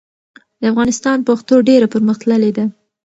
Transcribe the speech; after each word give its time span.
د 0.61 0.63
افغانستان 0.71 1.17
پښتو 1.27 1.55
ډېره 1.69 1.87
پرمختللې 1.93 2.51
ده. 2.57 2.65